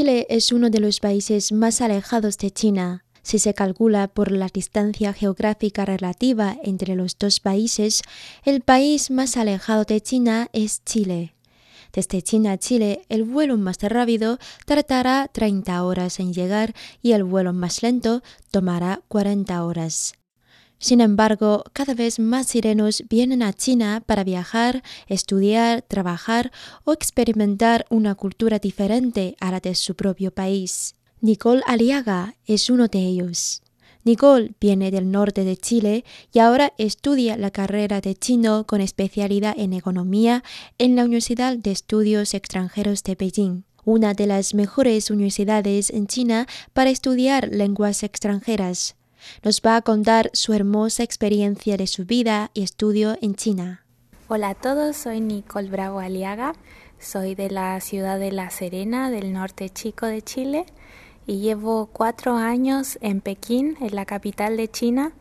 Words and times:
Chile 0.00 0.26
es 0.30 0.50
uno 0.50 0.70
de 0.70 0.80
los 0.80 0.98
países 0.98 1.52
más 1.52 1.82
alejados 1.82 2.38
de 2.38 2.50
China. 2.50 3.04
Si 3.20 3.38
se 3.38 3.52
calcula 3.52 4.08
por 4.08 4.32
la 4.32 4.48
distancia 4.48 5.12
geográfica 5.12 5.84
relativa 5.84 6.56
entre 6.62 6.96
los 6.96 7.18
dos 7.18 7.38
países, 7.38 8.00
el 8.42 8.62
país 8.62 9.10
más 9.10 9.36
alejado 9.36 9.84
de 9.84 10.00
China 10.00 10.48
es 10.54 10.82
Chile. 10.86 11.34
Desde 11.92 12.22
China 12.22 12.52
a 12.52 12.56
Chile, 12.56 13.02
el 13.10 13.24
vuelo 13.24 13.58
más 13.58 13.76
rápido 13.82 14.38
tardará 14.64 15.28
30 15.30 15.84
horas 15.84 16.18
en 16.18 16.32
llegar 16.32 16.72
y 17.02 17.12
el 17.12 17.22
vuelo 17.22 17.52
más 17.52 17.82
lento 17.82 18.22
tomará 18.50 19.02
40 19.08 19.62
horas. 19.62 20.14
Sin 20.82 21.02
embargo, 21.02 21.62
cada 21.74 21.92
vez 21.92 22.18
más 22.18 22.46
sirenos 22.46 23.04
vienen 23.10 23.42
a 23.42 23.52
China 23.52 24.02
para 24.06 24.24
viajar, 24.24 24.82
estudiar, 25.08 25.82
trabajar 25.82 26.50
o 26.84 26.94
experimentar 26.94 27.84
una 27.90 28.14
cultura 28.14 28.58
diferente 28.58 29.36
a 29.40 29.50
la 29.50 29.60
de 29.60 29.74
su 29.74 29.94
propio 29.94 30.30
país. 30.30 30.94
Nicole 31.20 31.62
Aliaga 31.66 32.34
es 32.46 32.70
uno 32.70 32.88
de 32.88 32.98
ellos. 32.98 33.62
Nicole 34.04 34.54
viene 34.58 34.90
del 34.90 35.10
norte 35.10 35.44
de 35.44 35.58
Chile 35.58 36.02
y 36.32 36.38
ahora 36.38 36.72
estudia 36.78 37.36
la 37.36 37.50
carrera 37.50 38.00
de 38.00 38.14
chino 38.14 38.66
con 38.66 38.80
especialidad 38.80 39.54
en 39.58 39.74
economía 39.74 40.42
en 40.78 40.96
la 40.96 41.04
Universidad 41.04 41.58
de 41.58 41.72
Estudios 41.72 42.32
Extranjeros 42.32 43.02
de 43.02 43.16
Beijing, 43.16 43.64
una 43.84 44.14
de 44.14 44.26
las 44.26 44.54
mejores 44.54 45.10
universidades 45.10 45.90
en 45.90 46.06
China 46.06 46.46
para 46.72 46.88
estudiar 46.88 47.50
lenguas 47.52 48.02
extranjeras. 48.02 48.96
Nos 49.42 49.60
va 49.60 49.76
a 49.76 49.82
contar 49.82 50.30
su 50.32 50.52
hermosa 50.52 51.02
experiencia 51.02 51.76
de 51.76 51.86
su 51.86 52.04
vida 52.04 52.50
y 52.54 52.62
estudio 52.62 53.16
en 53.20 53.34
China. 53.34 53.84
Hola 54.28 54.50
a 54.50 54.54
todos, 54.54 54.96
soy 54.96 55.20
Nicole 55.20 55.68
Bravo 55.68 55.98
Aliaga, 55.98 56.54
soy 57.00 57.34
de 57.34 57.50
la 57.50 57.80
ciudad 57.80 58.18
de 58.18 58.30
La 58.30 58.50
Serena, 58.50 59.10
del 59.10 59.32
norte 59.32 59.70
chico 59.70 60.06
de 60.06 60.22
Chile, 60.22 60.66
y 61.26 61.40
llevo 61.40 61.86
cuatro 61.86 62.36
años 62.36 62.98
en 63.00 63.20
Pekín, 63.20 63.76
en 63.80 63.96
la 63.96 64.04
capital 64.04 64.56
de 64.56 64.68
China, 64.68 65.12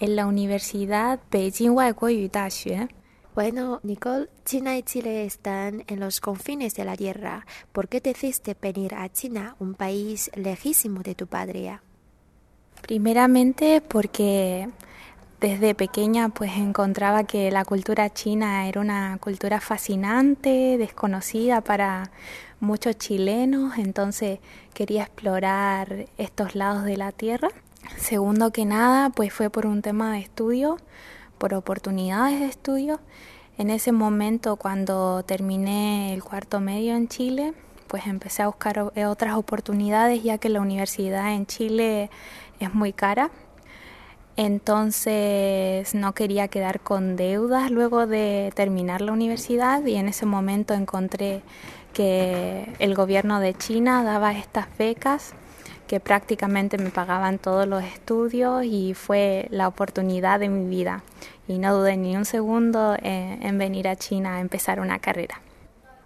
en 0.00 0.16
la 0.16 0.26
Universidad 0.26 1.20
Beijing 1.30 1.70
Waiguoyu 1.70 2.28
Daxue. 2.30 2.88
Bueno, 3.34 3.78
Nicole, 3.84 4.28
China 4.44 4.76
y 4.76 4.82
Chile 4.82 5.24
están 5.24 5.84
en 5.86 6.00
los 6.00 6.20
confines 6.20 6.74
de 6.74 6.84
la 6.84 6.96
tierra. 6.96 7.46
¿Por 7.70 7.88
qué 7.88 8.00
decidiste 8.00 8.56
venir 8.60 8.94
a 8.94 9.08
China, 9.08 9.54
un 9.60 9.74
país 9.74 10.30
lejísimo 10.34 11.02
de 11.02 11.14
tu 11.14 11.28
patria? 11.28 11.82
Primeramente 12.82 13.80
porque 13.80 14.68
desde 15.40 15.74
pequeña 15.74 16.30
pues 16.30 16.56
encontraba 16.56 17.24
que 17.24 17.50
la 17.50 17.64
cultura 17.64 18.10
china 18.10 18.66
era 18.66 18.80
una 18.80 19.18
cultura 19.20 19.60
fascinante, 19.60 20.76
desconocida 20.78 21.60
para 21.60 22.10
muchos 22.60 22.98
chilenos, 22.98 23.78
entonces 23.78 24.40
quería 24.74 25.02
explorar 25.02 26.06
estos 26.16 26.54
lados 26.54 26.84
de 26.84 26.96
la 26.96 27.12
tierra. 27.12 27.48
Segundo 27.96 28.50
que 28.50 28.64
nada, 28.64 29.10
pues 29.10 29.32
fue 29.32 29.48
por 29.48 29.66
un 29.66 29.80
tema 29.80 30.12
de 30.12 30.20
estudio, 30.20 30.78
por 31.38 31.54
oportunidades 31.54 32.40
de 32.40 32.46
estudio. 32.46 33.00
En 33.58 33.70
ese 33.70 33.92
momento 33.92 34.56
cuando 34.56 35.22
terminé 35.22 36.14
el 36.14 36.22
cuarto 36.22 36.60
medio 36.60 36.96
en 36.96 37.08
Chile, 37.08 37.54
pues 37.88 38.06
empecé 38.06 38.42
a 38.42 38.46
buscar 38.46 38.78
otras 38.80 39.34
oportunidades 39.34 40.22
ya 40.22 40.38
que 40.38 40.48
la 40.48 40.60
universidad 40.60 41.32
en 41.34 41.46
Chile 41.46 42.10
es 42.60 42.74
muy 42.74 42.92
cara. 42.92 43.30
Entonces 44.36 45.96
no 45.96 46.14
quería 46.14 46.46
quedar 46.46 46.78
con 46.78 47.16
deudas 47.16 47.72
luego 47.72 48.06
de 48.06 48.52
terminar 48.54 49.00
la 49.00 49.10
universidad 49.10 49.84
y 49.84 49.96
en 49.96 50.08
ese 50.08 50.26
momento 50.26 50.74
encontré 50.74 51.42
que 51.92 52.72
el 52.78 52.94
gobierno 52.94 53.40
de 53.40 53.54
China 53.54 54.04
daba 54.04 54.32
estas 54.32 54.66
becas 54.78 55.34
que 55.88 55.98
prácticamente 55.98 56.78
me 56.78 56.90
pagaban 56.90 57.38
todos 57.38 57.66
los 57.66 57.82
estudios 57.82 58.64
y 58.64 58.94
fue 58.94 59.48
la 59.50 59.66
oportunidad 59.66 60.38
de 60.38 60.48
mi 60.48 60.68
vida. 60.68 61.02
Y 61.48 61.58
no 61.58 61.74
dudé 61.74 61.96
ni 61.96 62.14
un 62.14 62.26
segundo 62.26 62.94
en, 63.02 63.42
en 63.42 63.58
venir 63.58 63.88
a 63.88 63.96
China 63.96 64.36
a 64.36 64.40
empezar 64.40 64.78
una 64.78 65.00
carrera. 65.00 65.40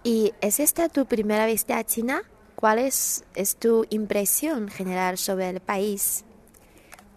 ¿Y 0.03 0.33
es 0.41 0.59
esta 0.59 0.89
tu 0.89 1.05
primera 1.05 1.45
visita 1.45 1.77
a 1.77 1.83
China? 1.85 2.23
¿Cuál 2.55 2.79
es, 2.79 3.23
es 3.35 3.55
tu 3.55 3.85
impresión 3.89 4.67
general 4.67 5.17
sobre 5.17 5.49
el 5.49 5.61
país? 5.61 6.25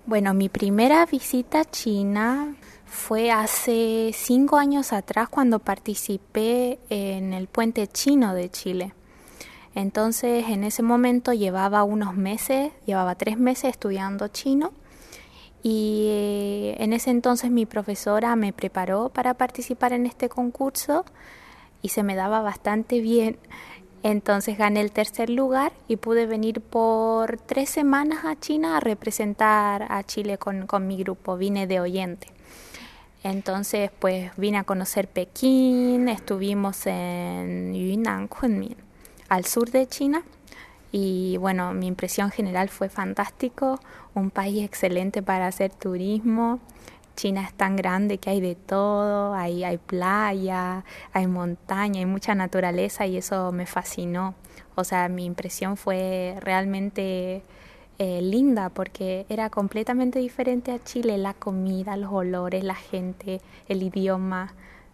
Bueno, 0.06 0.34
mi 0.34 0.48
primera 0.48 1.04
visita 1.04 1.60
a 1.60 1.64
China 1.64 2.54
fue 2.84 3.32
hace 3.32 4.12
cinco 4.14 4.56
años 4.56 4.92
atrás 4.92 5.28
cuando 5.28 5.58
participé 5.58 6.78
en 6.88 7.32
el 7.32 7.48
puente 7.48 7.88
chino 7.88 8.34
de 8.34 8.50
Chile. 8.50 8.94
Entonces, 9.74 10.48
en 10.48 10.62
ese 10.62 10.82
momento 10.82 11.32
llevaba 11.32 11.82
unos 11.82 12.14
meses, 12.14 12.70
llevaba 12.86 13.16
tres 13.16 13.36
meses 13.36 13.70
estudiando 13.70 14.28
chino 14.28 14.72
y 15.62 16.06
eh, 16.08 16.76
en 16.78 16.92
ese 16.92 17.10
entonces 17.10 17.50
mi 17.50 17.66
profesora 17.66 18.36
me 18.36 18.52
preparó 18.52 19.08
para 19.08 19.34
participar 19.34 19.92
en 19.92 20.06
este 20.06 20.28
concurso 20.28 21.04
y 21.86 21.88
se 21.88 22.02
me 22.02 22.16
daba 22.16 22.40
bastante 22.40 22.98
bien. 22.98 23.38
Entonces 24.02 24.58
gané 24.58 24.80
el 24.80 24.90
tercer 24.90 25.30
lugar 25.30 25.72
y 25.86 25.94
pude 25.94 26.26
venir 26.26 26.60
por 26.60 27.38
tres 27.38 27.70
semanas 27.70 28.24
a 28.24 28.34
China 28.34 28.76
a 28.76 28.80
representar 28.80 29.86
a 29.88 30.02
Chile 30.02 30.36
con, 30.36 30.66
mi 30.88 30.96
grupo. 30.96 31.36
Vine 31.36 31.68
de 31.68 31.78
oyente. 31.78 32.26
Entonces, 33.22 33.92
pues 34.00 34.32
vine 34.36 34.58
a 34.58 34.64
conocer 34.64 35.06
Pekín, 35.06 36.08
estuvimos 36.08 36.88
en 36.88 37.72
Yunnan, 37.72 38.26
Kunming, 38.26 38.76
al 39.28 39.44
sur 39.44 39.70
de 39.70 39.86
China. 39.86 40.24
Y 40.90 41.36
bueno, 41.36 41.72
mi 41.72 41.86
impresión 41.86 42.32
general 42.32 42.68
fue 42.68 42.88
fantástico, 42.88 43.78
un 44.14 44.30
país 44.30 44.64
excelente 44.64 45.22
para 45.22 45.46
hacer 45.46 45.72
turismo. 45.72 46.58
China 47.16 47.42
es 47.42 47.54
tan 47.54 47.74
grande 47.74 48.18
que 48.18 48.30
hay 48.30 48.40
de 48.40 48.54
todo, 48.54 49.34
hay, 49.34 49.64
hay 49.64 49.78
playa, 49.78 50.84
hay 51.12 51.26
montaña, 51.26 52.00
hay 52.00 52.06
mucha 52.06 52.34
naturaleza 52.34 53.06
y 53.06 53.16
eso 53.16 53.50
me 53.52 53.66
fascinó. 53.66 54.34
O 54.76 54.84
sea, 54.84 55.08
mi 55.08 55.24
impresión 55.24 55.76
fue 55.76 56.36
realmente 56.40 57.42
eh, 57.98 58.20
linda 58.20 58.68
porque 58.68 59.24
era 59.28 59.48
completamente 59.50 60.18
diferente 60.18 60.70
a 60.70 60.84
Chile, 60.84 61.16
la 61.18 61.32
comida, 61.34 61.96
los 61.96 62.12
olores, 62.12 62.62
la 62.62 62.74
gente, 62.74 63.40
el 63.68 63.82
idioma, 63.82 64.52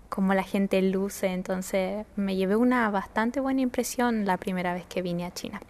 cómo 0.08 0.34
la 0.34 0.44
gente 0.44 0.80
luce. 0.82 1.26
Entonces 1.26 2.06
me 2.16 2.36
llevé 2.36 2.56
una 2.56 2.88
bastante 2.90 3.40
buena 3.40 3.60
impresión 3.60 4.24
la 4.24 4.36
primera 4.36 4.72
vez 4.72 4.86
que 4.86 5.02
vine 5.02 5.24
a 5.26 5.32
China. 5.32 5.60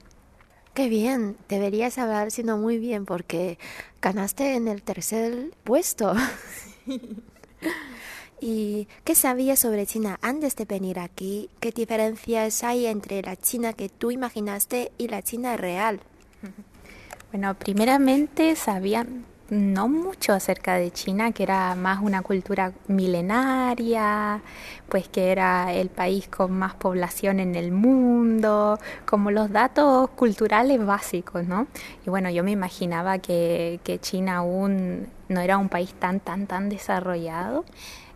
Qué 0.75 0.89
bien, 0.89 1.37
deberías 1.49 1.99
hablar 1.99 2.31
siendo 2.31 2.57
muy 2.57 2.79
bien 2.79 3.05
porque 3.05 3.59
ganaste 4.01 4.55
en 4.55 4.69
el 4.69 4.83
tercer 4.83 5.51
puesto. 5.65 6.15
¿Y 8.41 8.89
qué 9.05 9.15
sabías 9.15 9.61
sobre 9.61 9.87
China 9.87 10.19
antes 10.23 10.57
de 10.57 10.65
venir 10.65 10.99
aquí? 10.99 11.49
¿Qué 11.61 11.71
diferencias 11.71 12.65
hay 12.65 12.87
entre 12.87 13.23
la 13.23 13.37
China 13.37 13.73
que 13.73 13.89
tú 13.89 14.11
imaginaste 14.11 14.93
y 14.99 15.09
la 15.09 15.23
China 15.23 15.57
real? 15.57 16.01
Bueno, 17.31 17.55
primeramente 17.55 18.55
sabía 18.57 19.07
no 19.53 19.87
mucho 19.87 20.33
acerca 20.33 20.77
de 20.77 20.91
China, 20.91 21.33
que 21.33 21.43
era 21.43 21.75
más 21.75 22.01
una 22.01 22.23
cultura 22.23 22.73
milenaria, 22.89 24.41
pues 24.89 25.09
que 25.09 25.31
era 25.31 25.75
el 25.75 25.91
país 25.91 26.27
con 26.27 26.53
más 26.53 26.75
población 26.75 27.39
en 27.39 27.55
el 27.55 27.71
mundo, 27.71 28.79
como 29.05 29.31
los 29.31 29.51
datos 29.53 30.09
culturales 30.11 30.85
básicos, 30.85 31.47
¿no? 31.47 31.67
Y 32.07 32.09
bueno, 32.09 32.31
yo 32.31 32.43
me 32.43 32.51
imaginaba 32.51 33.19
que, 33.19 33.79
China 34.01 34.39
aún 34.39 35.09
no 35.29 35.41
era 35.41 35.59
un 35.59 35.69
país 35.69 35.93
tan, 35.93 36.21
tan, 36.21 36.47
tan 36.47 36.71
desarrollado. 36.71 37.67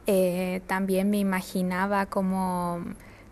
Eh, 0.06 0.62
también 0.66 1.10
me 1.10 1.18
imaginaba 1.18 2.06
como 2.06 2.80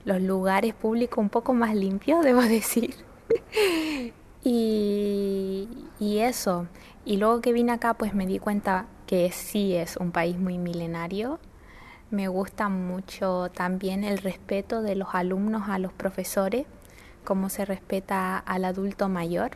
los 0.05 0.21
lugares 0.21 0.75
públicos 0.75 1.19
un 1.19 1.31
poco 1.31 1.55
más 1.55 1.75
limpios, 1.75 2.23
debo 2.25 2.43
decir. 2.43 2.95
y, 4.45 5.69
y 5.99 6.19
eso. 6.19 6.67
Y 7.07 7.19
luego 7.19 7.41
que 7.43 7.53
vine 7.53 7.73
acá, 7.73 7.95
pues 7.95 8.15
me 8.15 8.27
di 8.27 8.39
cuenta 8.39 8.87
que 9.07 9.31
sí 9.31 9.75
es 9.75 9.99
un 9.99 10.11
país 10.11 10.39
muy 10.39 10.57
milenario. 10.57 11.39
Me 12.11 12.29
gusta 12.29 12.69
mucho 12.71 13.51
también 13.51 14.05
el 14.05 14.19
respeto 14.19 14.81
de 14.81 14.95
los 14.95 15.09
alumnos 15.15 15.69
a 15.69 15.79
los 15.79 15.93
profesores, 15.93 16.67
cómo 17.25 17.51
se 17.51 17.67
respeta 17.67 18.39
al 18.39 18.65
adulto 18.65 19.09
mayor. 19.09 19.51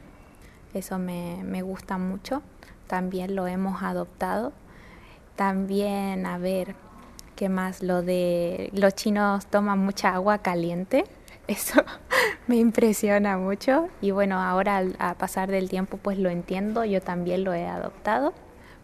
Eso 0.74 0.98
me, 0.98 1.42
me 1.44 1.62
gusta 1.62 1.96
mucho. 1.96 2.42
También 2.86 3.34
lo 3.34 3.46
hemos 3.46 3.82
adoptado. 3.82 4.52
También, 5.36 6.26
a 6.26 6.36
ver, 6.36 6.74
¿qué 7.34 7.48
más? 7.48 7.82
Lo 7.82 8.02
de 8.02 8.70
los 8.74 8.94
chinos 8.94 9.46
toman 9.46 9.78
mucha 9.78 10.14
agua 10.14 10.38
caliente. 10.38 11.04
Eso 11.48 11.82
me 12.46 12.56
impresiona 12.56 13.36
mucho 13.38 13.88
y 14.00 14.12
bueno, 14.12 14.38
ahora 14.40 14.84
a 14.98 15.14
pasar 15.14 15.50
del 15.50 15.68
tiempo 15.68 15.96
pues 15.96 16.18
lo 16.18 16.30
entiendo, 16.30 16.84
yo 16.84 17.00
también 17.02 17.42
lo 17.42 17.52
he 17.54 17.66
adoptado 17.66 18.32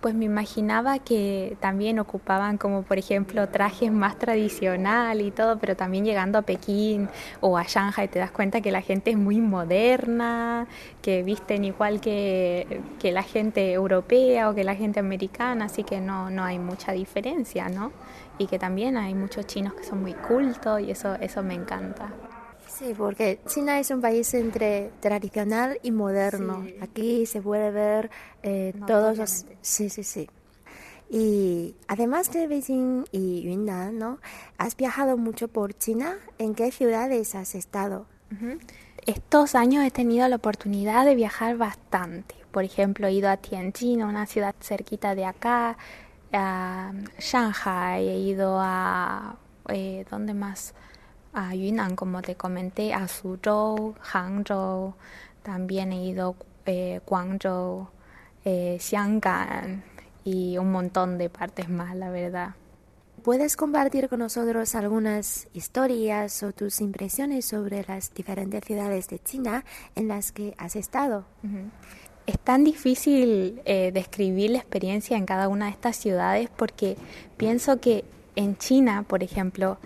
pues 0.04 0.14
me 0.14 0.26
imaginaba 0.26 0.98
que 0.98 1.56
también 1.60 1.98
ocupaban 1.98 2.58
como 2.58 2.82
por 2.82 2.98
ejemplo 2.98 3.48
trajes 3.48 3.90
más 3.90 4.18
tradicional 4.18 5.22
y 5.22 5.30
todo, 5.30 5.58
pero 5.58 5.76
también 5.76 6.04
llegando 6.04 6.36
a 6.38 6.42
Pekín 6.42 7.08
o 7.40 7.56
a 7.56 7.62
Shanghai 7.62 8.08
te 8.08 8.18
das 8.18 8.30
cuenta 8.30 8.60
que 8.60 8.70
la 8.70 8.82
gente 8.82 9.12
es 9.12 9.16
muy 9.16 9.40
moderna, 9.40 10.66
que 11.00 11.22
visten 11.22 11.64
igual 11.64 12.02
que, 12.02 12.82
que 12.98 13.12
la 13.12 13.22
gente 13.22 13.72
europea 13.72 14.50
o 14.50 14.54
que 14.54 14.62
la 14.62 14.74
gente 14.74 15.00
americana, 15.00 15.64
así 15.64 15.84
que 15.84 16.02
no, 16.02 16.28
no 16.28 16.44
hay 16.44 16.58
mucha 16.58 16.92
diferencia, 16.92 17.70
¿no? 17.70 17.90
Y 18.36 18.46
que 18.46 18.58
también 18.58 18.98
hay 18.98 19.14
muchos 19.14 19.46
chinos 19.46 19.72
que 19.72 19.84
son 19.84 20.02
muy 20.02 20.12
cultos 20.12 20.82
y 20.82 20.90
eso, 20.90 21.14
eso 21.14 21.42
me 21.42 21.54
encanta. 21.54 22.12
Sí, 22.68 22.94
porque 22.96 23.40
China 23.46 23.78
es 23.78 23.90
un 23.90 24.00
país 24.00 24.34
entre 24.34 24.90
tradicional 25.00 25.78
y 25.82 25.90
moderno. 25.90 26.66
Aquí 26.80 27.26
se 27.26 27.40
puede 27.40 27.70
ver 27.70 28.10
eh, 28.42 28.74
todos 28.86 29.16
los... 29.16 29.46
Sí, 29.60 29.88
sí, 29.88 30.02
sí. 30.02 30.28
Y 31.08 31.76
además 31.86 32.32
de 32.32 32.48
Beijing 32.48 33.04
y 33.12 33.42
Yunnan, 33.42 33.98
¿no? 33.98 34.18
¿Has 34.58 34.76
viajado 34.76 35.16
mucho 35.16 35.48
por 35.48 35.76
China? 35.76 36.16
¿En 36.38 36.54
qué 36.54 36.72
ciudades 36.72 37.34
has 37.34 37.54
estado? 37.54 38.06
Estos 39.06 39.54
años 39.54 39.84
he 39.84 39.90
tenido 39.92 40.26
la 40.28 40.36
oportunidad 40.36 41.04
de 41.04 41.14
viajar 41.14 41.56
bastante. 41.56 42.34
Por 42.50 42.64
ejemplo, 42.64 43.06
he 43.06 43.12
ido 43.12 43.28
a 43.28 43.36
Tianjin, 43.36 44.02
una 44.02 44.26
ciudad 44.26 44.54
cerquita 44.60 45.14
de 45.14 45.24
acá, 45.24 45.76
a 46.32 46.92
Shanghai, 47.18 48.08
he 48.08 48.18
ido 48.18 48.58
a... 48.60 49.36
Eh, 49.68 50.04
¿Dónde 50.10 50.34
más? 50.34 50.74
A 51.34 51.54
Yunnan, 51.54 51.96
como 51.96 52.22
te 52.22 52.36
comenté, 52.36 52.94
a 52.94 53.08
Suzhou, 53.08 53.94
Hangzhou, 54.00 54.94
también 55.42 55.92
he 55.92 56.04
ido 56.04 56.36
eh, 56.64 57.00
Guangzhou, 57.06 57.88
eh, 58.44 58.78
Xiangan 58.80 59.82
y 60.24 60.56
un 60.58 60.72
montón 60.72 61.18
de 61.18 61.28
partes 61.28 61.68
más, 61.68 61.94
la 61.96 62.10
verdad. 62.10 62.54
¿Puedes 63.22 63.56
compartir 63.56 64.08
con 64.08 64.18
nosotros 64.18 64.74
algunas 64.74 65.48
historias 65.54 66.42
o 66.42 66.52
tus 66.52 66.80
impresiones 66.80 67.46
sobre 67.46 67.84
las 67.84 68.12
diferentes 68.12 68.62
ciudades 68.64 69.08
de 69.08 69.18
China 69.18 69.64
en 69.94 70.08
las 70.08 70.30
que 70.30 70.54
has 70.58 70.76
estado? 70.76 71.24
Es 72.26 72.38
tan 72.38 72.64
difícil 72.64 73.62
eh, 73.64 73.92
describir 73.92 74.50
la 74.50 74.58
experiencia 74.58 75.16
en 75.16 75.24
cada 75.24 75.48
una 75.48 75.66
de 75.66 75.72
estas 75.72 75.96
ciudades 75.96 76.50
porque 76.54 76.96
pienso 77.36 77.80
que 77.80 78.04
en 78.36 78.58
China, 78.58 79.04
por 79.08 79.22
ejemplo, 79.22 79.78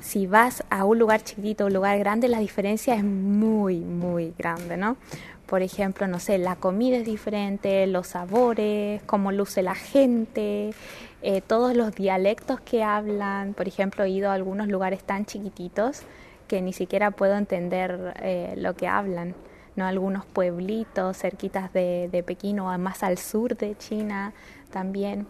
si 0.00 0.26
vas 0.26 0.62
a 0.70 0.84
un 0.84 0.98
lugar 0.98 1.22
chiquito 1.22 1.66
un 1.66 1.74
lugar 1.74 1.98
grande, 1.98 2.28
la 2.28 2.38
diferencia 2.38 2.94
es 2.94 3.04
muy, 3.04 3.78
muy 3.80 4.32
grande, 4.38 4.76
¿no? 4.76 4.96
Por 5.46 5.62
ejemplo, 5.62 6.06
no 6.06 6.20
sé, 6.20 6.36
la 6.36 6.56
comida 6.56 6.98
es 6.98 7.06
diferente, 7.06 7.86
los 7.86 8.08
sabores, 8.08 9.02
cómo 9.04 9.32
luce 9.32 9.62
la 9.62 9.74
gente, 9.74 10.74
eh, 11.22 11.40
todos 11.40 11.74
los 11.74 11.94
dialectos 11.94 12.60
que 12.60 12.82
hablan. 12.82 13.54
Por 13.54 13.66
ejemplo, 13.66 14.04
he 14.04 14.10
ido 14.10 14.30
a 14.30 14.34
algunos 14.34 14.68
lugares 14.68 15.02
tan 15.02 15.24
chiquititos 15.24 16.02
que 16.48 16.60
ni 16.60 16.74
siquiera 16.74 17.10
puedo 17.12 17.34
entender 17.34 18.14
eh, 18.20 18.54
lo 18.58 18.74
que 18.74 18.88
hablan. 18.88 19.34
¿no? 19.74 19.86
Algunos 19.86 20.26
pueblitos 20.26 21.16
cerquitas 21.16 21.72
de, 21.72 22.10
de 22.12 22.22
Pekín 22.22 22.60
o 22.60 22.76
más 22.78 23.02
al 23.02 23.16
sur 23.16 23.56
de 23.56 23.74
China 23.78 24.34
también. 24.70 25.26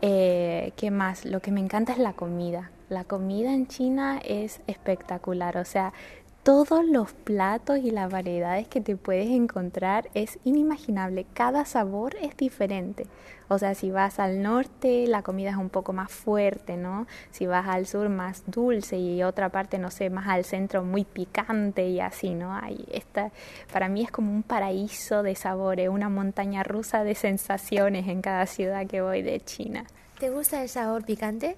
Eh, 0.00 0.72
¿Qué 0.76 0.90
más? 0.90 1.24
Lo 1.24 1.40
que 1.40 1.52
me 1.52 1.60
encanta 1.60 1.92
es 1.92 1.98
la 1.98 2.14
comida. 2.14 2.72
La 2.92 3.04
comida 3.04 3.54
en 3.54 3.68
China 3.68 4.20
es 4.22 4.60
espectacular, 4.66 5.56
o 5.56 5.64
sea, 5.64 5.94
todos 6.42 6.84
los 6.84 7.14
platos 7.14 7.78
y 7.78 7.90
las 7.90 8.12
variedades 8.12 8.68
que 8.68 8.82
te 8.82 8.96
puedes 8.96 9.28
encontrar 9.30 10.10
es 10.12 10.38
inimaginable. 10.44 11.24
Cada 11.32 11.64
sabor 11.64 12.14
es 12.20 12.36
diferente. 12.36 13.06
O 13.48 13.56
sea, 13.58 13.74
si 13.74 13.90
vas 13.90 14.18
al 14.18 14.42
norte, 14.42 15.06
la 15.06 15.22
comida 15.22 15.48
es 15.48 15.56
un 15.56 15.70
poco 15.70 15.94
más 15.94 16.12
fuerte, 16.12 16.76
¿no? 16.76 17.06
Si 17.30 17.46
vas 17.46 17.66
al 17.66 17.86
sur, 17.86 18.10
más 18.10 18.42
dulce 18.46 18.98
y 18.98 19.22
otra 19.22 19.48
parte, 19.48 19.78
no 19.78 19.90
sé, 19.90 20.10
más 20.10 20.28
al 20.28 20.44
centro, 20.44 20.84
muy 20.84 21.04
picante 21.06 21.88
y 21.88 21.98
así, 21.98 22.34
¿no? 22.34 22.54
Hay 22.54 22.84
esta, 22.92 23.32
para 23.72 23.88
mí 23.88 24.02
es 24.02 24.10
como 24.10 24.34
un 24.34 24.42
paraíso 24.42 25.22
de 25.22 25.34
sabores, 25.34 25.88
una 25.88 26.10
montaña 26.10 26.62
rusa 26.62 27.04
de 27.04 27.14
sensaciones 27.14 28.06
en 28.06 28.20
cada 28.20 28.44
ciudad 28.44 28.86
que 28.86 29.00
voy 29.00 29.22
de 29.22 29.40
China. 29.40 29.86
¿Te 30.18 30.28
gusta 30.28 30.60
el 30.62 30.68
sabor 30.68 31.06
picante? 31.06 31.56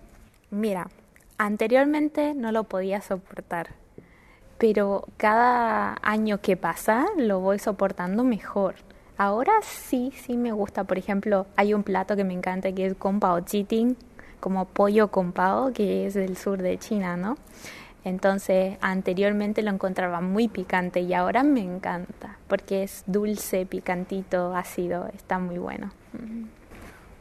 Mira, 0.52 0.88
Anteriormente 1.38 2.32
no 2.34 2.52
lo 2.52 2.64
podía 2.64 3.00
soportar, 3.00 3.70
pero 4.58 5.04
cada 5.16 5.96
año 6.02 6.40
que 6.40 6.56
pasa 6.56 7.06
lo 7.16 7.40
voy 7.40 7.58
soportando 7.58 8.22
mejor. 8.22 8.76
Ahora 9.16 9.52
sí, 9.62 10.12
sí 10.16 10.36
me 10.36 10.52
gusta. 10.52 10.84
Por 10.84 10.96
ejemplo, 10.96 11.46
hay 11.56 11.74
un 11.74 11.82
plato 11.82 12.14
que 12.16 12.24
me 12.24 12.34
encanta 12.34 12.72
que 12.72 12.86
es 12.86 12.94
con 12.94 13.18
pao 13.18 13.40
chiting, 13.40 13.96
como 14.38 14.64
pollo 14.66 15.08
con 15.08 15.32
pao, 15.32 15.72
que 15.72 16.06
es 16.06 16.14
del 16.14 16.36
sur 16.36 16.62
de 16.62 16.78
China, 16.78 17.16
¿no? 17.16 17.36
Entonces, 18.04 18.76
anteriormente 18.80 19.62
lo 19.62 19.70
encontraba 19.70 20.20
muy 20.20 20.48
picante 20.48 21.00
y 21.00 21.14
ahora 21.14 21.42
me 21.42 21.60
encanta 21.60 22.38
porque 22.48 22.82
es 22.82 23.02
dulce, 23.06 23.66
picantito, 23.66 24.54
ácido, 24.54 25.08
está 25.14 25.38
muy 25.38 25.58
bueno. 25.58 25.90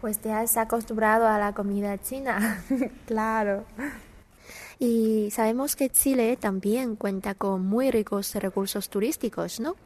Pues 0.04 0.20
te 0.20 0.34
has 0.34 0.58
acostumbrado 0.58 1.30
a 1.30 1.38
la 1.38 1.54
comida 1.54 1.98
china. 1.98 2.62
claro. 3.08 3.64
Y 4.78 5.30
sabemos 5.32 5.78
que 5.78 5.90
Chile 5.90 6.36
también 6.36 6.98
cuenta 6.98 7.36
con 7.36 7.66
muy 7.66 7.90
ricos 7.90 8.36
recursos 8.36 8.90
turísticos, 8.90 9.62
¿no? 9.62 9.78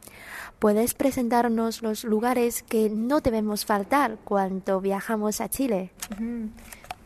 ¿Puedes 0.58 0.94
presentarnos 0.94 1.82
los 1.82 2.02
lugares 2.02 2.64
que 2.64 2.90
no 2.90 3.20
debemos 3.20 3.64
faltar 3.64 4.18
cuando 4.24 4.80
viajamos 4.80 5.40
a 5.40 5.48
Chile? 5.48 5.92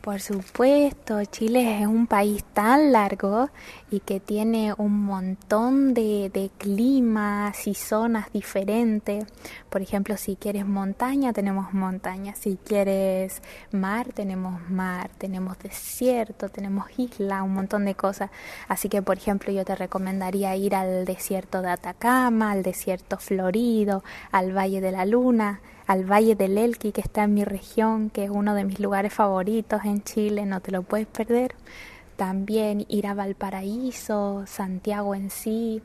Por 0.03 0.19
supuesto, 0.19 1.23
Chile 1.23 1.79
es 1.79 1.87
un 1.87 2.07
país 2.07 2.43
tan 2.53 2.91
largo 2.91 3.49
y 3.89 4.01
que 4.01 4.19
tiene 4.19 4.73
un 4.77 5.05
montón 5.05 5.93
de, 5.93 6.29
de, 6.33 6.51
climas 6.57 7.67
y 7.67 7.73
zonas 7.73 8.29
diferentes. 8.33 9.25
Por 9.69 9.81
ejemplo, 9.81 10.17
si 10.17 10.35
quieres 10.35 10.67
montaña, 10.67 11.31
tenemos 11.31 11.73
montaña. 11.73 12.35
Si 12.35 12.57
quieres 12.57 13.41
mar, 13.71 14.07
tenemos 14.13 14.69
mar. 14.69 15.09
Tenemos 15.17 15.57
desierto, 15.59 16.49
tenemos 16.49 16.87
isla, 16.97 17.41
un 17.41 17.53
montón 17.53 17.85
de 17.85 17.95
cosas. 17.95 18.29
Así 18.67 18.89
que, 18.89 19.01
por 19.01 19.15
ejemplo, 19.15 19.53
yo 19.53 19.63
te 19.63 19.73
recomendaría 19.73 20.53
ir 20.57 20.75
al 20.75 21.05
desierto 21.05 21.61
de 21.61 21.69
Atacama, 21.69 22.51
al 22.51 22.61
desierto 22.61 23.19
florido, 23.19 24.03
al 24.33 24.51
Valle 24.51 24.81
de 24.81 24.91
la 24.91 25.05
Luna 25.05 25.61
al 25.87 26.09
Valle 26.09 26.35
del 26.35 26.57
Elqui, 26.57 26.91
que 26.91 27.01
está 27.01 27.23
en 27.23 27.33
mi 27.33 27.43
región, 27.43 28.09
que 28.09 28.25
es 28.25 28.29
uno 28.29 28.55
de 28.55 28.63
mis 28.63 28.79
lugares 28.79 29.13
favoritos 29.13 29.83
en 29.85 30.03
Chile, 30.03 30.45
no 30.45 30.61
te 30.61 30.71
lo 30.71 30.83
puedes 30.83 31.07
perder. 31.07 31.55
También 32.15 32.85
ir 32.89 33.07
a 33.07 33.15
Valparaíso, 33.15 34.43
Santiago 34.45 35.15
en 35.15 35.29
sí, 35.29 35.81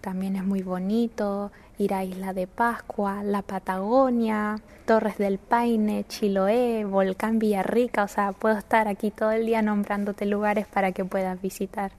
también 0.00 0.36
es 0.36 0.44
muy 0.44 0.62
bonito. 0.62 1.50
Ir 1.78 1.94
a 1.94 2.04
Isla 2.04 2.34
de 2.34 2.46
Pascua, 2.46 3.22
la 3.22 3.40
Patagonia, 3.40 4.60
Torres 4.84 5.16
del 5.16 5.38
Paine, 5.38 6.04
Chiloé, 6.06 6.84
Volcán 6.84 7.38
Villarrica, 7.38 8.04
o 8.04 8.08
sea, 8.08 8.32
puedo 8.32 8.58
estar 8.58 8.86
aquí 8.86 9.10
todo 9.10 9.30
el 9.30 9.46
día 9.46 9.62
nombrándote 9.62 10.26
lugares 10.26 10.66
para 10.66 10.92
que 10.92 11.06
puedas 11.06 11.40
visitar. 11.40 11.92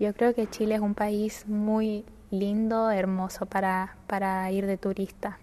Yo 0.00 0.12
creo 0.14 0.34
que 0.34 0.50
Chile 0.50 0.74
es 0.74 0.80
un 0.80 0.94
país 0.94 1.46
muy 1.46 2.04
lindo, 2.32 2.90
hermoso 2.90 3.46
para, 3.46 3.94
para 4.08 4.50
ir 4.50 4.66
de 4.66 4.78
turista. 4.78 5.38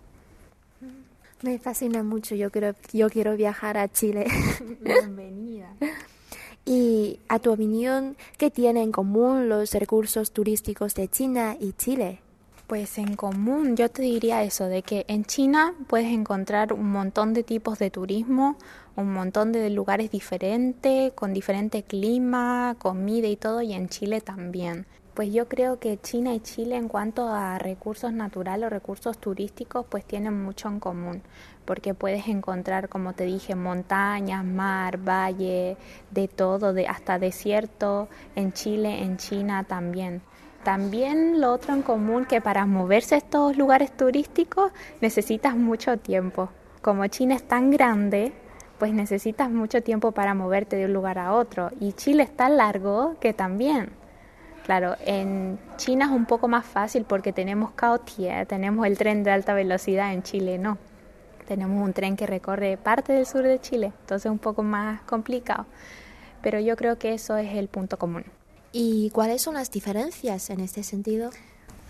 Me 1.42 1.58
fascina 1.58 2.04
mucho, 2.04 2.36
yo 2.36 2.52
quiero, 2.52 2.76
yo 2.92 3.10
quiero 3.10 3.38
viajar 3.38 3.78
a 3.78 3.88
Chile. 3.88 4.28
Bienvenida. 4.82 5.74
y 6.66 7.20
a 7.30 7.40
tu 7.40 7.54
opinión, 7.54 8.18
¿qué 8.38 8.52
tienen 8.52 8.84
en 8.84 8.92
común 8.92 9.48
los 9.48 9.72
recursos 9.72 10.32
turísticos 10.32 10.96
de 10.96 11.08
China 11.08 11.56
y 11.58 11.72
Chile? 11.72 12.20
Pues 12.68 12.98
en 12.98 13.16
común 13.16 13.78
yo 13.78 13.90
te 13.90 14.02
diría 14.02 14.44
eso, 14.44 14.66
de 14.66 14.84
que 14.84 15.06
en 15.08 15.24
China 15.24 15.74
puedes 15.88 16.12
encontrar 16.12 16.74
un 16.74 16.92
montón 16.92 17.34
de 17.34 17.44
tipos 17.44 17.80
de 17.80 17.90
turismo, 17.90 18.58
un 18.98 19.14
montón 19.14 19.54
de 19.54 19.70
lugares 19.70 20.12
diferentes, 20.12 21.14
con 21.14 21.34
diferente 21.34 21.84
clima, 21.84 22.76
comida 22.80 23.30
y 23.30 23.38
todo, 23.38 23.62
y 23.62 23.72
en 23.72 23.88
Chile 23.88 24.20
también. 24.20 24.86
Pues 25.14 25.34
yo 25.34 25.50
creo 25.50 25.80
que 25.80 26.00
China 26.00 26.34
y 26.34 26.40
Chile 26.40 26.78
en 26.78 26.88
cuanto 26.88 27.28
a 27.28 27.58
recursos 27.58 28.14
naturales 28.14 28.68
o 28.68 28.70
recursos 28.70 29.18
turísticos 29.18 29.86
pues 29.90 30.06
tienen 30.06 30.42
mucho 30.42 30.70
en 30.70 30.80
común, 30.80 31.22
porque 31.66 31.94
puedes 31.94 32.28
encontrar, 32.28 32.88
como 32.88 33.14
te 33.14 33.26
dije, 33.26 33.56
montañas, 33.56 34.46
mar, 34.46 34.98
valle, 34.98 35.78
de 36.12 36.28
todo, 36.28 36.74
de 36.74 36.88
hasta 36.88 37.20
desierto 37.20 38.08
en 38.36 38.54
Chile, 38.54 39.04
en 39.04 39.18
China 39.18 39.66
también. 39.66 40.22
También 40.64 41.40
lo 41.40 41.54
otro 41.54 41.74
en 41.74 41.82
común 41.82 42.26
que 42.26 42.42
para 42.42 42.66
moverse 42.66 43.16
a 43.16 43.18
estos 43.18 43.58
lugares 43.58 43.96
turísticos 43.96 44.72
necesitas 45.02 45.56
mucho 45.56 45.98
tiempo. 45.98 46.50
Como 46.82 47.08
China 47.08 47.36
es 47.36 47.48
tan 47.48 47.72
grande, 47.72 48.34
pues 48.78 48.94
necesitas 48.94 49.50
mucho 49.50 49.84
tiempo 49.84 50.12
para 50.12 50.34
moverte 50.34 50.76
de 50.76 50.86
un 50.86 50.94
lugar 50.94 51.20
a 51.20 51.34
otro. 51.34 51.72
Y 51.80 51.94
Chile 51.94 52.24
es 52.24 52.36
tan 52.36 52.58
largo 52.58 53.16
que 53.20 53.34
también. 53.34 53.99
Claro, 54.66 54.96
en 55.06 55.58
China 55.78 56.06
es 56.06 56.12
un 56.12 56.26
poco 56.26 56.48
más 56.48 56.66
fácil 56.66 57.04
porque 57.04 57.34
tenemos 57.34 57.72
Kaotie, 57.72 58.46
tenemos 58.46 58.86
el 58.86 58.98
tren 58.98 59.24
de 59.24 59.32
alta 59.32 59.54
velocidad, 59.54 60.14
en 60.14 60.24
Chile 60.24 60.58
no. 60.58 60.78
Tenemos 61.48 61.84
un 61.84 61.94
tren 61.94 62.16
que 62.16 62.28
recorre 62.28 62.78
parte 62.78 63.14
del 63.14 63.26
sur 63.26 63.42
de 63.42 63.60
Chile, 63.60 63.92
entonces 64.02 64.28
es 64.28 64.32
un 64.32 64.38
poco 64.38 64.62
más 64.62 65.02
complicado. 65.02 65.66
Pero 66.44 66.60
yo 66.60 66.76
creo 66.76 67.00
que 67.00 67.14
eso 67.14 67.38
es 67.38 67.56
el 67.56 67.68
punto 67.68 67.98
común. 67.98 68.24
¿Y 68.72 69.10
cuáles 69.10 69.42
son 69.42 69.56
las 69.56 69.72
diferencias 69.72 70.52
en 70.52 70.60
este 70.60 70.84
sentido? 70.84 71.32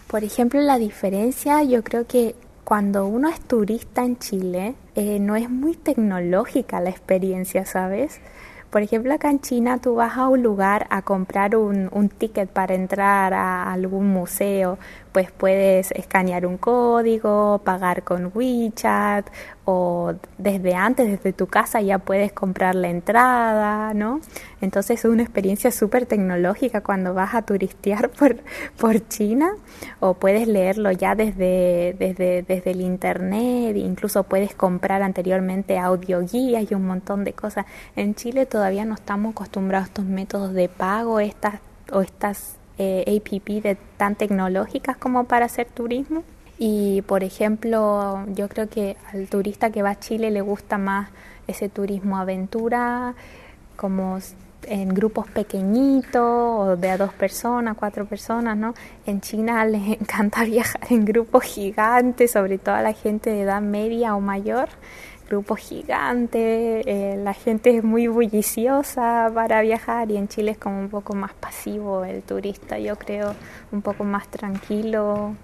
Por 0.08 0.24
ejemplo, 0.24 0.62
la 0.62 0.78
diferencia 0.78 1.62
yo 1.64 1.84
creo 1.84 2.08
que 2.08 2.36
cuando 2.64 3.06
uno 3.06 3.30
es 3.30 3.42
turista 3.42 4.06
en 4.06 4.18
Chile, 4.18 4.76
eh, 4.96 5.20
no 5.20 5.36
es 5.36 5.50
muy 5.50 5.76
tecnológica 5.76 6.80
la 6.80 6.90
experiencia, 6.90 7.66
¿sabes? 7.66 8.22
Por 8.70 8.84
ejemplo, 8.84 9.14
acá 9.14 9.32
en 9.32 9.42
China 9.42 9.80
tú 9.80 9.96
vas 9.96 10.16
a 10.18 10.28
un 10.28 10.44
lugar 10.44 10.86
a 10.92 11.02
comprar 11.02 11.56
un, 11.56 11.90
un 11.92 12.10
ticket 12.10 12.50
para 12.50 12.76
entrar 12.76 13.34
a 13.34 13.72
algún 13.74 14.08
museo, 14.10 14.78
pues 15.12 15.32
puedes 15.32 15.92
escanear 15.92 16.46
un 16.46 16.58
código, 16.58 17.62
pagar 17.64 18.04
con 18.04 18.32
WeChat 18.34 19.28
o 19.66 20.14
desde 20.38 20.76
antes, 20.76 21.08
desde 21.08 21.34
tu 21.34 21.48
casa 21.48 21.82
ya 21.82 22.00
puedes 22.00 22.32
comprar 22.32 22.76
la 22.76 22.90
entrada, 22.90 23.94
¿no? 23.94 24.22
Entonces 24.62 25.00
es 25.00 25.06
una 25.06 25.24
experiencia 25.24 25.72
súper 25.72 26.06
tecnológica 26.06 26.82
cuando 26.82 27.14
vas 27.14 27.34
a 27.36 27.42
turistear 27.42 28.10
por, 28.20 28.38
por 28.78 29.08
China 29.08 29.52
o 30.00 30.14
puedes 30.14 30.48
leerlo 30.48 30.92
ya 30.92 31.16
desde, 31.16 31.96
desde, 31.98 32.44
desde 32.44 32.72
el 32.72 32.82
internet, 32.82 33.76
incluso 33.78 34.24
puedes 34.24 34.54
comprar 34.54 35.02
anteriormente 35.02 35.78
audioguías 35.80 36.70
y 36.70 36.76
un 36.76 36.86
montón 36.86 37.24
de 37.24 37.34
cosas. 37.34 37.66
En 37.96 38.16
Chile 38.16 38.46
todavía 38.46 38.86
no 38.86 38.96
estamos 38.96 39.32
acostumbrados 39.32 39.88
a 39.88 39.90
estos 39.90 40.06
métodos 40.06 40.54
de 40.54 40.70
pago, 40.70 41.20
estas 41.20 41.56
o 41.92 42.02
estas 42.02 42.59
eh, 42.80 43.04
APP 43.06 43.62
de, 43.62 43.78
tan 43.98 44.16
tecnológicas 44.16 44.98
como 44.98 45.26
para 45.26 45.46
hacer 45.46 45.68
turismo. 45.68 46.24
Y 46.58 47.02
por 47.04 47.24
ejemplo, 47.24 48.26
yo 48.34 48.50
creo 48.50 48.70
que 48.70 48.98
al 49.14 49.28
turista 49.28 49.70
que 49.70 49.82
va 49.82 49.92
a 49.92 50.00
Chile 50.00 50.32
le 50.32 50.42
gusta 50.42 50.78
más 50.78 51.10
ese 51.48 51.70
turismo 51.70 52.18
aventura, 52.18 53.16
como 53.76 54.20
en 54.64 54.90
grupos 54.90 55.28
pequeñitos 55.28 56.22
o 56.22 56.76
de 56.76 56.90
a 56.90 56.98
dos 56.98 57.14
personas, 57.14 57.78
cuatro 57.78 58.06
personas, 58.06 58.58
¿no? 58.58 58.74
En 59.06 59.22
China 59.22 59.66
les 59.66 60.00
encanta 60.00 60.44
viajar 60.46 60.82
en 60.90 61.06
grupos 61.06 61.44
gigantes, 61.44 62.32
sobre 62.32 62.58
todo 62.58 62.76
a 62.76 62.82
la 62.82 62.94
gente 62.94 63.30
de 63.30 63.42
edad 63.42 63.62
media 63.62 64.16
o 64.16 64.22
mayor 64.22 64.70
grupos 65.30 65.60
gigantes, 65.60 66.84
eh, 66.88 67.16
la 67.24 67.34
gente 67.34 67.78
es 67.78 67.84
muy 67.84 68.08
bulliciosa 68.08 69.32
para 69.34 69.62
viajar 69.62 70.10
y 70.10 70.18
en 70.18 70.28
Chile 70.28 70.52
es 70.52 70.58
como 70.58 70.80
un 70.80 70.90
poco 70.90 71.14
más 71.14 71.34
pasivo 71.34 72.04
el 72.04 72.24
turista, 72.24 72.80
yo 72.80 72.96
creo, 72.96 73.36
un 73.72 73.82
poco 73.82 74.04
más 74.04 74.28
tranquilo. 74.28 75.36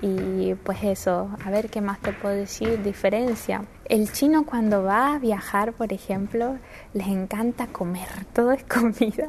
Y 0.00 0.54
pues 0.54 0.82
eso, 0.82 1.30
a 1.44 1.50
ver 1.50 1.68
qué 1.68 1.80
más 1.80 2.00
te 2.00 2.12
puedo 2.12 2.34
decir, 2.34 2.82
diferencia. 2.82 3.64
El 3.84 4.10
chino 4.10 4.44
cuando 4.44 4.82
va 4.82 5.14
a 5.14 5.18
viajar, 5.18 5.72
por 5.74 5.92
ejemplo, 5.92 6.56
les 6.94 7.06
encanta 7.08 7.66
comer, 7.66 8.08
todo 8.32 8.52
es 8.52 8.64
comida. 8.64 9.28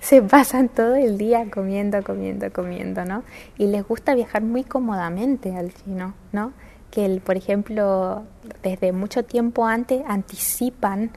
Se 0.00 0.22
pasan 0.22 0.68
todo 0.68 0.94
el 0.94 1.18
día 1.18 1.50
comiendo, 1.50 2.02
comiendo, 2.02 2.50
comiendo, 2.50 3.04
¿no? 3.04 3.24
Y 3.58 3.66
les 3.66 3.86
gusta 3.86 4.14
viajar 4.14 4.42
muy 4.42 4.64
cómodamente 4.64 5.54
al 5.54 5.72
chino, 5.74 6.14
¿no? 6.32 6.52
Que, 6.96 7.20
por 7.20 7.36
ejemplo, 7.36 8.22
desde 8.62 8.90
mucho 8.92 9.22
tiempo 9.22 9.66
antes 9.66 10.02
anticipan 10.08 11.10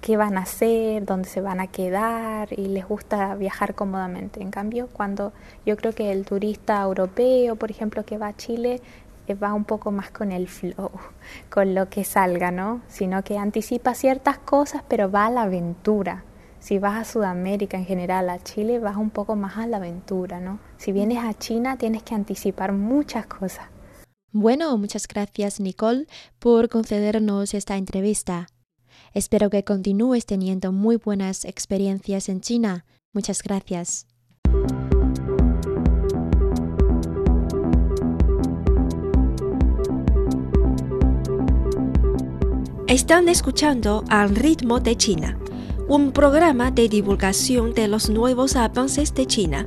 qué 0.00 0.16
van 0.16 0.38
a 0.38 0.42
hacer, 0.42 1.04
dónde 1.04 1.28
se 1.28 1.40
van 1.40 1.58
a 1.58 1.66
quedar 1.66 2.52
y 2.52 2.68
les 2.68 2.86
gusta 2.86 3.34
viajar 3.34 3.74
cómodamente. 3.74 4.40
En 4.40 4.52
cambio, 4.52 4.86
cuando 4.92 5.32
yo 5.66 5.76
creo 5.76 5.92
que 5.92 6.12
el 6.12 6.24
turista 6.24 6.80
europeo, 6.80 7.56
por 7.56 7.72
ejemplo, 7.72 8.04
que 8.04 8.16
va 8.16 8.28
a 8.28 8.36
Chile, 8.36 8.80
eh, 9.26 9.34
va 9.34 9.54
un 9.54 9.64
poco 9.64 9.90
más 9.90 10.12
con 10.12 10.30
el 10.30 10.46
flow, 10.46 10.92
con 11.50 11.74
lo 11.74 11.88
que 11.88 12.04
salga, 12.04 12.52
¿no? 12.52 12.80
Sino 12.86 13.24
que 13.24 13.38
anticipa 13.38 13.94
ciertas 13.94 14.38
cosas, 14.38 14.84
pero 14.86 15.10
va 15.10 15.26
a 15.26 15.30
la 15.30 15.42
aventura. 15.42 16.22
Si 16.60 16.78
vas 16.78 16.96
a 16.96 17.12
Sudamérica 17.12 17.76
en 17.76 17.86
general, 17.86 18.30
a 18.30 18.38
Chile, 18.38 18.78
vas 18.78 18.96
un 18.96 19.10
poco 19.10 19.34
más 19.34 19.58
a 19.58 19.66
la 19.66 19.78
aventura, 19.78 20.38
¿no? 20.38 20.60
Si 20.76 20.92
vienes 20.92 21.24
a 21.24 21.34
China, 21.34 21.76
tienes 21.76 22.04
que 22.04 22.14
anticipar 22.14 22.70
muchas 22.70 23.26
cosas. 23.26 23.66
Bueno, 24.32 24.78
muchas 24.78 25.06
gracias 25.06 25.60
Nicole 25.60 26.06
por 26.38 26.70
concedernos 26.70 27.52
esta 27.52 27.76
entrevista. 27.76 28.46
Espero 29.12 29.50
que 29.50 29.62
continúes 29.62 30.24
teniendo 30.24 30.72
muy 30.72 30.96
buenas 30.96 31.44
experiencias 31.44 32.30
en 32.30 32.40
China. 32.40 32.86
Muchas 33.12 33.42
gracias. 33.42 34.06
Están 42.88 43.28
escuchando 43.28 44.02
Al 44.08 44.34
ritmo 44.34 44.80
de 44.80 44.96
China, 44.96 45.38
un 45.88 46.10
programa 46.12 46.70
de 46.70 46.88
divulgación 46.88 47.74
de 47.74 47.86
los 47.86 48.08
nuevos 48.08 48.56
avances 48.56 49.12
de 49.12 49.26
China 49.26 49.66